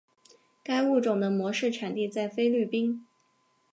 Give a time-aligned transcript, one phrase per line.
[0.63, 3.05] 该物种的模式产地在菲律宾。